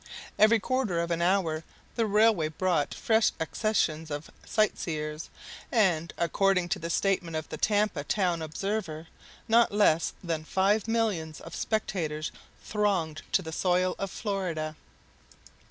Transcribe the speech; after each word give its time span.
Every 0.39 0.59
quarter 0.59 0.99
of 0.99 1.11
an 1.11 1.21
hour 1.21 1.63
the 1.95 2.07
railway 2.07 2.47
brought 2.47 2.91
fresh 2.95 3.31
accessions 3.39 4.09
of 4.09 4.31
sightseers; 4.43 5.29
and, 5.71 6.11
according 6.17 6.69
to 6.69 6.79
the 6.79 6.89
statement 6.89 7.35
of 7.35 7.47
the 7.49 7.57
Tampa 7.57 8.03
Town 8.03 8.41
Observer, 8.41 9.07
not 9.47 9.71
less 9.71 10.13
than 10.23 10.43
five 10.43 10.87
millions 10.87 11.39
of 11.39 11.53
spectators 11.55 12.31
thronged 12.63 13.21
the 13.31 13.51
soil 13.51 13.93
of 13.99 14.09
Florida. 14.09 14.75